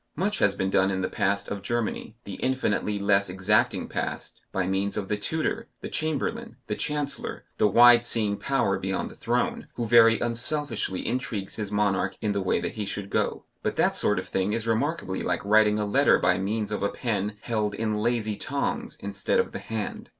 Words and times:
Much 0.15 0.39
has 0.39 0.55
been 0.55 0.71
done 0.71 0.89
in 0.89 1.01
the 1.01 1.07
past 1.07 1.47
of 1.49 1.61
Germany, 1.61 2.15
the 2.23 2.33
infinitely 2.33 2.97
less 2.97 3.29
exacting 3.29 3.87
past, 3.87 4.41
by 4.51 4.65
means 4.65 4.97
of 4.97 5.07
the 5.07 5.15
tutor, 5.15 5.67
the 5.81 5.89
Chamberlain, 5.89 6.55
the 6.65 6.73
Chancellor, 6.73 7.43
the 7.59 7.67
wide 7.67 8.03
seeing 8.03 8.35
power 8.35 8.79
beyond 8.79 9.11
the 9.11 9.15
throne, 9.15 9.67
who 9.75 9.85
very 9.85 10.19
unselfishly 10.19 11.07
intrigues 11.07 11.55
his 11.55 11.71
monarch 11.71 12.17
in 12.19 12.31
the 12.31 12.41
way 12.41 12.59
that 12.59 12.73
he 12.73 12.85
should 12.87 13.11
go. 13.11 13.45
But 13.61 13.75
that 13.75 13.95
sort 13.95 14.17
of 14.17 14.27
thing 14.27 14.53
is 14.53 14.65
remarkably 14.65 15.21
like 15.21 15.45
writing 15.45 15.77
a 15.77 15.85
letter 15.85 16.17
by 16.17 16.39
means 16.39 16.71
of 16.71 16.81
a 16.81 16.89
pen 16.89 17.37
held 17.41 17.75
in 17.75 17.99
lazy 18.01 18.37
tongs 18.37 18.97
instead 19.01 19.39
of 19.39 19.51
the 19.51 19.59
hand. 19.59 20.09